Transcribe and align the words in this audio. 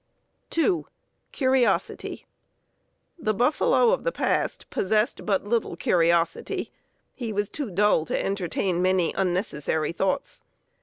(2) 0.49 0.87
Curiosity. 1.31 2.25
The 3.19 3.35
buffalo 3.35 3.91
of 3.91 4.03
the 4.03 4.11
past 4.11 4.67
possessed 4.71 5.27
but 5.27 5.43
little 5.45 5.75
curiosity; 5.75 6.71
he 7.13 7.31
was 7.31 7.51
too 7.51 7.69
dull 7.69 8.03
to 8.05 8.19
entertain 8.25 8.81
many 8.81 9.13
unnecessary 9.13 9.91
thoughts. 9.91 10.41